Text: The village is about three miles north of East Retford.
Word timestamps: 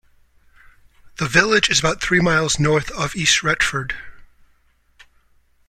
The 1.19 1.27
village 1.27 1.69
is 1.69 1.77
about 1.79 2.01
three 2.01 2.21
miles 2.21 2.57
north 2.59 2.89
of 2.89 3.15
East 3.15 3.43
Retford. 3.43 3.93